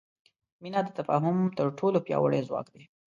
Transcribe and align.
مینه 0.61 0.79
د 0.83 0.89
تفاهم 0.99 1.37
تر 1.57 1.67
ټولو 1.79 1.97
پیاوړی 2.05 2.41
ځواک 2.47 2.67
دی. 2.73 2.83